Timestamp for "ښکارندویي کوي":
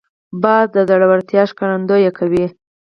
1.51-2.45